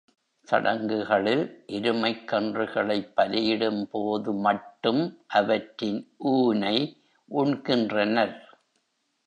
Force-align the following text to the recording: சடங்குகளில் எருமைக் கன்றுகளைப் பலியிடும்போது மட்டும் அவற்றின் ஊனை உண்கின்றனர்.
சடங்குகளில் 0.47 1.43
எருமைக் 1.67 2.23
கன்றுகளைப் 2.27 3.11
பலியிடும்போது 3.17 4.33
மட்டும் 4.39 5.01
அவற்றின் 5.27 6.01
ஊனை 6.31 6.75
உண்கின்றனர். 7.31 8.35